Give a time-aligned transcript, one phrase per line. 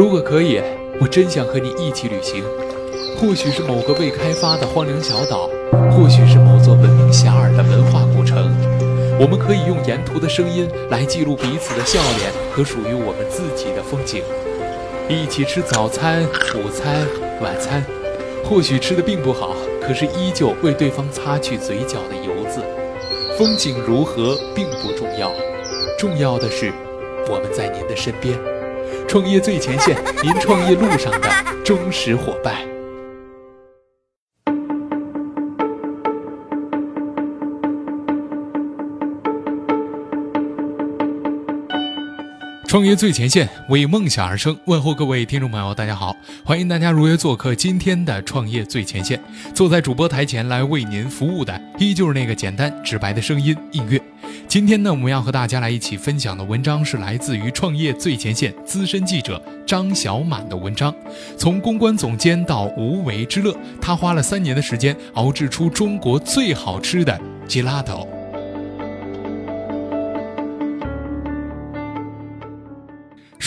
[0.00, 0.58] 如果可以，
[0.98, 2.42] 我真想和你一起旅行。
[3.18, 5.50] 或许是某个未开发的荒凉小岛，
[5.90, 8.50] 或许是某座闻名遐迩的文化古城。
[9.20, 14.22] 我们可以用沿途的声音来记录彼此的笑脸和属于我们自己的风景。
[15.06, 16.24] 一起吃早餐、
[16.54, 17.06] 午餐、
[17.42, 17.84] 晚餐，
[18.42, 22.62] 或许吃的并不好，可是依旧为对方擦去嘴角的油渍。
[23.36, 25.30] 风景如何并不重要，
[25.98, 26.72] 重要的是
[27.28, 28.34] 我们在您的身边。
[29.08, 31.28] 创业最前线， 您创业路上的
[31.64, 32.56] 忠实伙伴。
[42.66, 44.56] 创业最前线，为梦想而生。
[44.66, 46.14] 问候各位听众朋友，大家好，
[46.44, 49.20] 欢迎大家如约做客今天的创业最前线。
[49.52, 54.00] 坐在主播台前来为您服务的，依旧是那个简单直白的声音——映月。
[54.50, 60.92] 今天呢，我们要和大家来一起分享的文章是来自于创业最前线资深记者张小满的文章。
[61.38, 68.19] 从公关总监到无为之乐，他花了三年的时间熬制出中国最好吃的 gelato。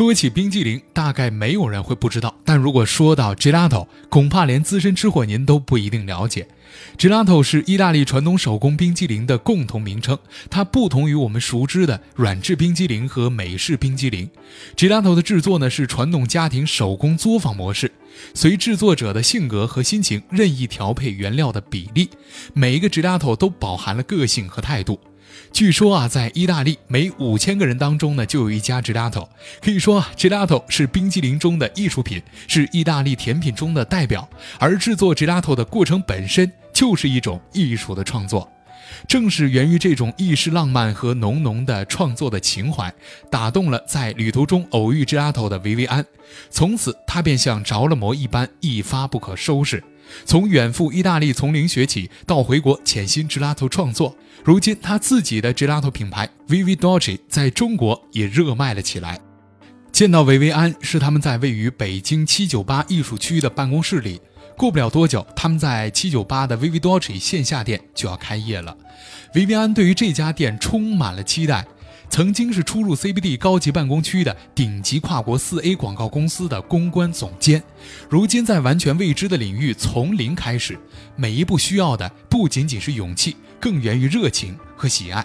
[0.00, 2.34] 说起冰激凌，大概没有人会不知道。
[2.42, 6.48] 但如果说到 gelato，恐怕连资深吃货您都不一定了解。
[6.96, 14.26] gelato 是意大利传统手工冰激凌的共同名称，它不同于我们熟知的软质冰激凌和美式冰激凌。
[14.74, 17.92] gelato 的制作呢是传统家庭手工作坊模式，
[18.32, 22.08] 随制作者的性格和心情任意调配原料的比例，
[22.54, 24.98] 每一个 gelato 都饱含了个性和态度。
[25.52, 29.28] 据说啊，在意大利每五千个人当中呢，就有一家 gelato。
[29.60, 34.28] 可以说，gelato 是冰激凌中的艺术品，是意大利甜品中的代表。
[34.58, 38.50] 而制作 gelato 的过程本身就是一种艺术的创作。
[39.06, 42.92] 正是源于这种意式浪漫和浓浓的创作的情怀，
[43.30, 46.04] 打动了在旅途中偶遇 gelato 的维维安。
[46.50, 49.82] 从此，他便像着了魔一般，一发不可收拾。
[50.24, 59.20] 从远赴意大利从零学起，到回国潜心 gelato 创作，如今他自己的 gelato 品牌 Vivi Dolce 在中国也热卖了起来。
[59.92, 64.20] 见到维维安是他们在位于北京七九八艺术区的办公室里。
[64.56, 68.76] 过不了多久，他们在七九八的 Vivi Dolce 线下店就要开业了。
[69.34, 71.66] 维维安对于这家店充满了期待。
[72.10, 77.62] 曾经是出入 CBD 高级办公区的顶级跨国四 A 广告公司的公关总监，
[78.10, 80.76] 如今在完全未知的领域从零开始，
[81.14, 85.24] 每一步需要的不仅仅是勇气，更源于热情和喜爱。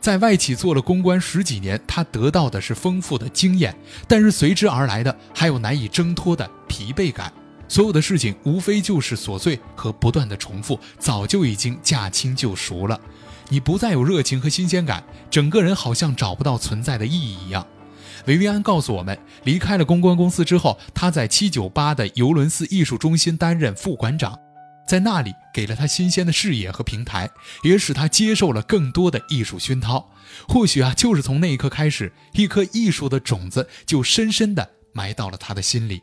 [0.00, 7.32] 在外企做了公关十几年，他得到的是丰富的经验，但是随之而来的还有难以挣脱的疲惫感。
[7.72, 13.00] 所有的事情无非就是琐碎和不断的重复，早就已经驾轻就熟了。
[13.48, 17.66] 你不再有热情和新鲜感，整个人好像找不到存在的意义一样。
[18.26, 24.38] 维维安告诉我们，离开了公关公司之后，他在七九八的尤伦斯艺术中心担任副馆长，
[24.86, 27.30] 在那里给了他新鲜的视野和平台，
[27.62, 30.10] 也使他接受了更多的艺术熏陶。
[30.46, 36.02] 或许啊，就是从那一刻开始，一颗艺术的种子就深深地埋到了他的心里。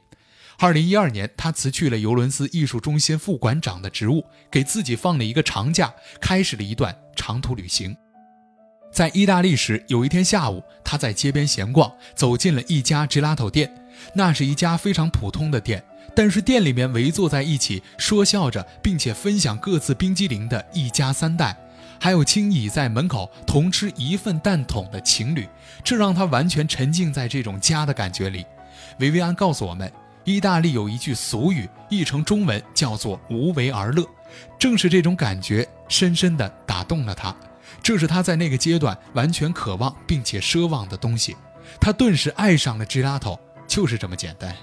[0.61, 7.95] 二零一二年，他辞去了尤伦斯艺术中心副馆长的职务，给自己放了一个长假，开始了一段长途旅行。
[8.91, 13.73] 在意大利时，有一天下午，他在街边闲逛，走进了一家 gelato 店。
[14.13, 15.81] 那是一家非常普通的店，
[16.13, 21.57] 但是店里面围坐在一起说笑着，并且分享各自冰激凌的一家三代，
[22.01, 25.47] 还有轻倚在门口同吃一份蛋筒的情侣，
[25.85, 28.45] 这让他完全沉浸在这种家的感觉里。
[28.99, 29.89] 维维安告诉我们。
[30.23, 34.05] 意大利有一句俗语，译成中文叫做“无为而乐”，
[34.59, 37.35] 正是这种感觉深深地打动了他。
[37.81, 41.35] 这是他在那个阶段完全渴望并且奢望的东西。
[41.79, 43.37] 他顿时爱上了 gelato，
[43.67, 44.55] 就是这么简单。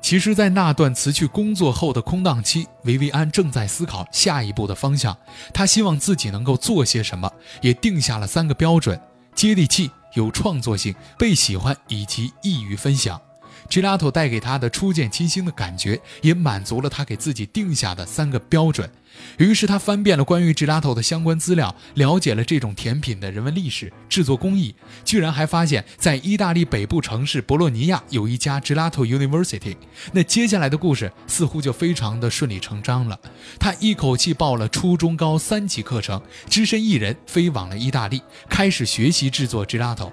[0.00, 5.16] 其实，在那段辞去工作后的空档期，维维安正在思考下一步的方向。
[5.52, 7.30] 他希望自己能够做些什么，
[7.60, 8.98] 也定下了三个标准：
[9.34, 13.20] 接地气、有创作性、被喜欢以及易于分享。
[13.68, 18.90] Gelato 带给他的初见倾心的感觉，也满足了他给自己定下的三个标准。
[19.38, 29.76] 于是他翻遍了关于 gelato 的相关资料，了解了这种甜品的人文历史、制作工艺，居然还发现，在意大利北部城市博洛尼亚有一家 gelato university。
[30.12, 33.18] 那接下来的故事似乎就非常的顺理成章了。
[33.58, 40.12] 他一口气报了初中高三级课程，只身一人飞往了意大利，开始学习制作 gelato。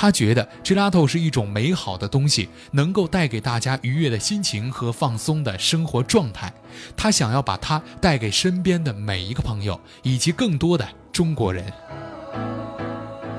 [0.00, 6.50] 他觉得 gelato 是一种美好的东西，能够带给大家愉悦的心情和放松的生活状态。
[6.96, 11.70] 他想要把它带给身边的每一个朋友，以及更多的中国人。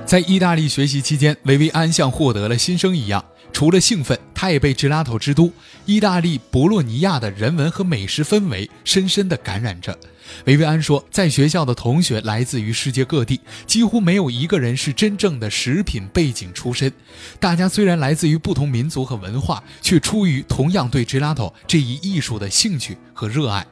[0.06, 4.20] 在意大利学习期间，维维安像获得了新生一样，除了兴奋。
[4.36, 5.52] 他也被 Gelato 之都
[5.88, 9.98] 意大利博洛尼亚的人文和美食氛围深深地感染着。
[10.46, 16.92] 维维安说，在学校的同学来自于世界各地，几乎没有一个人是真正的食品背景出身。
[17.40, 23.66] 大家虽然来自于不同民族和文化，却出于同样对 Gelato 这一艺术的兴趣和热爱，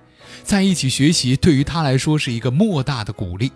[0.43, 3.51] 在一起学习对于他来说是一个莫大的鼓励。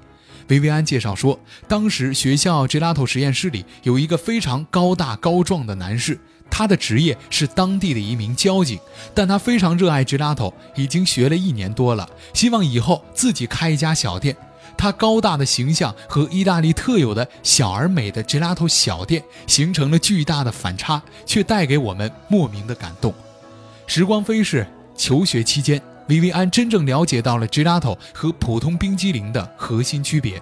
[0.49, 1.39] 维维安介绍说，
[1.69, 6.19] 当时学校 Gelato 实验室里有一个非常高大高壮的男士。
[6.55, 8.79] 他的职业是当地的一名交警，
[9.15, 14.37] 但他非常热爱 gelato，已经学了一年多了，希望以后自己开一家小店。
[14.77, 23.11] 他高大的形象和意大利特有的小而美的 gelato 小店形成了巨大的反差，却带给我们莫名的感动。
[23.87, 25.81] 时光飞逝，求学期间。
[26.09, 30.39] 薇薇安真正了解到了 gelato 和普通冰激凌的核心区别。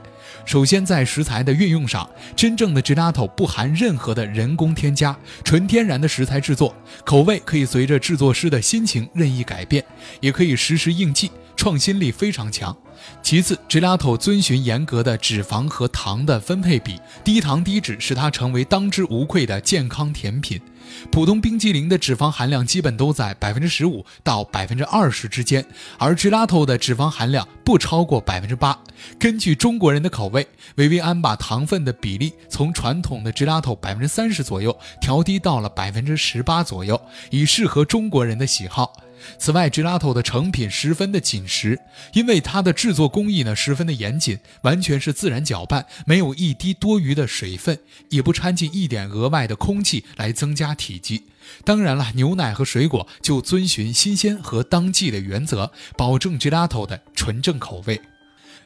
[0.51, 6.75] 首先，在食材的运用上，真正的 gelato 不含任何的人工添加，纯天然的食材制作，
[7.05, 9.81] 口味可以随着制作师的心情任意改变，
[10.19, 12.75] 也可以实时应季，创新力非常强。
[13.23, 20.59] 其次，gelato 遵循严格的脂肪和糖的分配比，低糖低脂使它成为当之无愧的健康甜品。
[21.11, 25.65] 普通冰激凌的脂肪含量基本都在百分之十五到百分之二十之间，
[25.97, 28.77] 而 gelato 的脂肪含量不超过百分之八。
[29.19, 38.93] 根据中国人的口味，薇薇安把糖分的比例从传统的 gelato 百分之三十左右调低到了百分之十八左右，以适合中国人的喜好。
[39.37, 41.79] 此外，gelato 的成品十分的紧实，
[42.13, 47.79] 因为它的制作工艺呢十分的严谨，完全是自然搅拌，没有一滴多余的水分，
[48.09, 51.23] 也不掺进一点额外的空气来增加体积。
[51.65, 57.99] 当然了，牛奶和水果就遵循新鲜和当季的原则，保证 gelato 的纯正口味。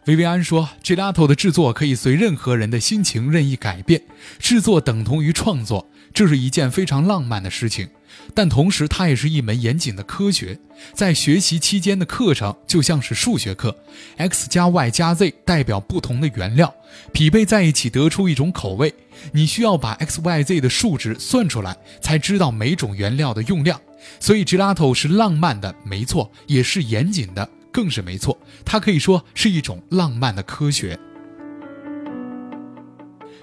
[0.06, 4.04] 薇薇安说，gelato 的制作可以随任何人的心情任意改变，
[4.38, 7.90] 制作等同于创作，这是一件非常浪漫的事情。
[8.34, 10.60] 但同时，它也是一门严谨的科学。
[10.94, 13.76] 在学习期间的课程就像是数学课
[14.18, 16.74] ，x 加 y 加 z 代表不同的原料，
[17.14, 18.94] 匹配在一起得出一种口味。
[19.32, 23.80] 你需要把 x、y、z 的数值算出来，才知道每种原料的用量。
[24.20, 28.38] 所以，gelato 是浪漫的，没错，也是严谨的，更是没错。
[28.64, 31.00] 它可以说是一种浪漫的科学。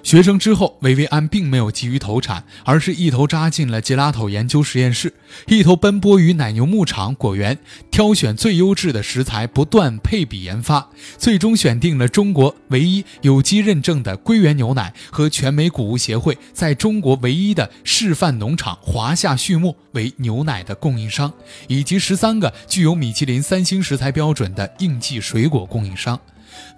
[0.02, 5.14] 学成之后，维维安并没有急于投产，而是一头扎进了杰拉头研究实验室，
[5.46, 7.56] 一头奔波于奶牛牧场、果园，
[7.90, 21.32] 挑选最优质的食材，不断配比研发，最终选定了中国唯一有机认证的归元牛奶和全美谷物协会在中国唯一的示范农场华夏畜牧为牛奶的供应商，
[21.68, 26.18] 以及十三个具有米其林三星食材标准的应季水果供应商。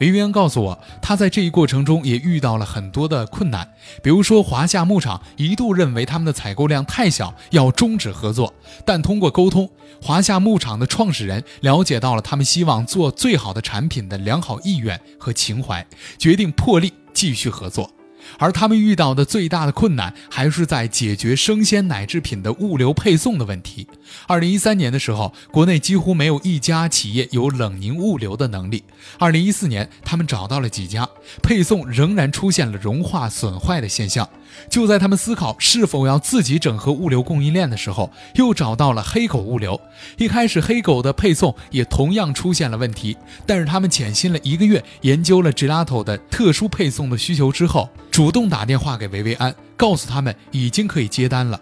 [0.01, 3.69] 维维安告诉我，他在这一过程中也遇到了很多的困难，
[4.03, 8.53] 比如说华夏牧场一度认为他们的采购量太小，要终止合作。
[8.85, 9.71] 但通过沟通，
[10.03, 15.87] 华夏牧场的创始人了解到了他们希望做最好的产品的良好意愿和情怀，
[16.19, 17.91] 决定破例继续合作。
[18.39, 23.87] 而他们遇到的最大的困难，还是在解决生鲜奶制品的物流配送的问题。
[24.27, 28.85] 二零一三年的时候，国内几乎没有一家企业有冷凝物流的能力。
[29.19, 31.09] 二零一四年，他们找到了几家，
[31.43, 34.29] 配送仍然出现了融化损坏的现象。
[34.71, 39.81] 就在他们思考是否要自己整合物流供应链的时候，又找到了黑狗物流。
[40.17, 51.61] 一开始，黑狗的配送也同样出现了问题，但是他们潜心了一个月，研究了 gelato 的特殊配送的需求之后，主动打电话给维维安，告诉他们已经可以接单了。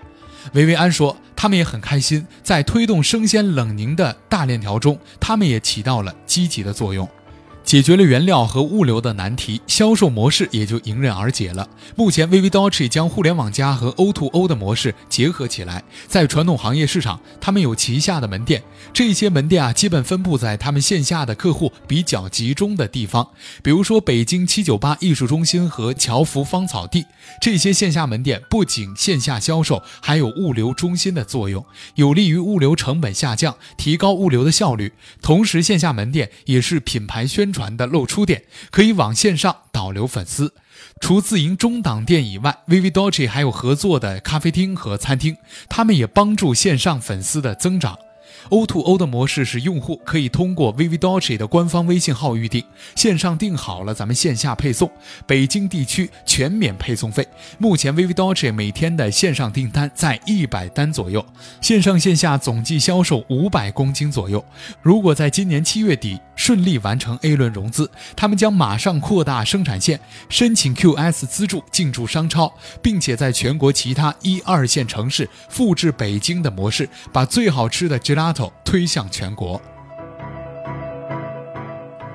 [0.52, 7.08] 维维安说，他们也很开心，在推动生鲜冷凝的大链条中，他们也起到了积极的作用。
[7.64, 11.69] 解决了原料和物流的难题，销售模式也就迎刃而解了。
[11.95, 18.62] 目前，Vivi Dolce 将互联网加和 O2O 的模式结合起来，在传统行业市场，他们有旗下的门店。
[18.92, 23.28] 这些门店啊，基本分布在他们线下的客户比较集中的地方，
[23.62, 27.07] 比如说北京七九八艺术中心和侨福芳草地。
[27.40, 31.64] 这些线下门店不仅线下销售，还有物流中心的作用，
[31.95, 34.92] 有利于物流成本下降，提高物流的效率。
[35.23, 37.51] 同时，线下门店也是品牌宣。
[37.52, 40.54] 传的露出点可以往线上导流粉丝。
[41.00, 45.37] 除自营中档店以外，Vivi Dolce 还有合作的咖啡厅和餐厅，
[45.68, 47.99] 他们也帮助线上粉丝的增长。
[48.50, 54.90] O2O 的模式是用户可以通过 Vividoce 的官方微信号预订，线上订好了，咱们线下配送，
[55.26, 57.26] 北京地区全免配送费。
[57.58, 61.24] 目前 Vividoce 每天的线上订单在一百单左右，
[61.60, 64.44] 线上线下总计销售五百公斤左右。
[64.82, 69.98] 如果在今年七月底顺利完成 A 轮融资，他们将马上扩大生产线，
[70.28, 78.22] 申请 QS 资助进驻商超，并且在全国其他一二线城市复制北京的模式，把最好吃的 JAL
[78.62, 79.59] 推向全国。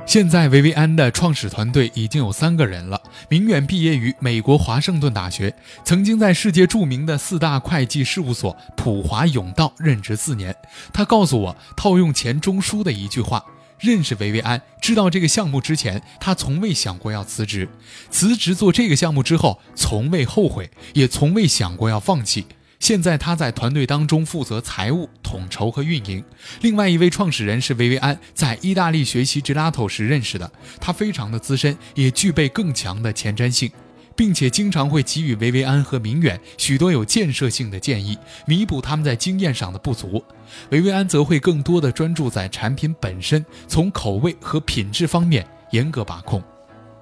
[0.06, 3.02] 现在维维安的创始团队已经有三个人了。
[3.28, 10.56] 明远毕业于美国华盛顿大学，曾经在世界著名的四大会计事务所普华永道任职四年。
[10.94, 13.44] 他告诉我，套用钱钟书的一句话：
[13.80, 17.68] 认识维维安、知道这个项目之前，他从未想过要辞职；
[18.10, 22.46] 辞职做这个项目之后，从未后悔，也从未想过要放弃。
[22.80, 26.24] 现在他在团队当中负责财务统筹和运营。
[26.62, 30.50] 另外一位创始人是维维安，在意大利学习 gelato 时认识的。
[30.80, 33.72] 他非常的资深，也具备更强的前瞻性，
[34.16, 40.24] 并且经常会给予维维安和明远许多有建设性的建议，弥补他们在经验上的不足。
[40.70, 46.42] 维维安则会更多的专注在产品本身，从口味和品质方面严格把控。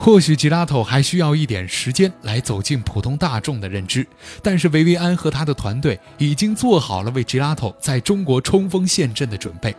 [0.05, 4.05] 或许吉拉头还需要一点时间来走进普通大众的认知，
[4.43, 9.75] 但是维维安和他的团队已经做好了为吉拉头在中国冲锋陷阵的准备。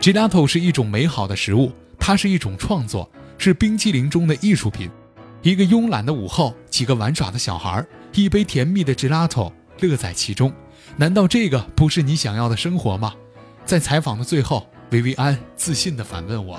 [0.00, 3.06] 吉拉头是一种美好的食物，它是一种创作，
[3.36, 4.88] 是冰淇淋中的艺术品。
[5.42, 10.50] 一个慵懒的午后，几个玩耍的小孩，一杯甜蜜的吉拉头，乐在其中。
[10.96, 13.12] 难道这个不是你想要的生活吗？
[13.66, 16.56] 在采访的最后，薇薇安自信地反问我：“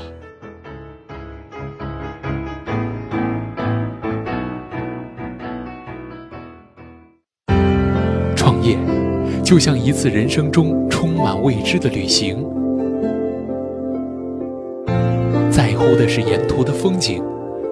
[8.36, 8.78] 创业
[9.42, 12.46] 就像一次人生中充满未知的旅行，
[15.50, 17.24] 在乎的是沿途的风景，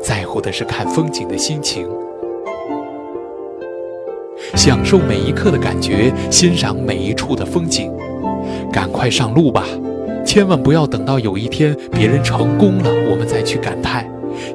[0.01, 1.85] 在乎的是看风景的心情，
[4.55, 7.91] 享受每一刻的感觉，欣赏每一处的风景。”
[8.75, 9.63] 赶快上路吧，
[10.25, 14.05] 千万不要等到有一天别人成功了，我们再去感叹。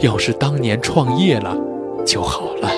[0.00, 1.56] 要是当年创业了
[2.04, 2.68] 就好了。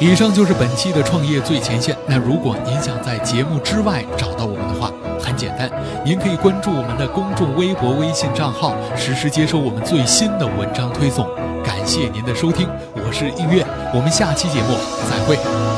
[0.00, 1.94] 以上就是本期的创业最前线。
[2.06, 4.90] 那如果您想在节目之外找到我们的话，
[5.20, 5.70] 很简单，
[6.02, 11.28] 您可以关注我们的公众微博、微信账号，实时接收我们最新的文章推送。
[11.62, 13.62] 感谢您的收听，我是映月，
[13.94, 15.69] 我们下期节目再会。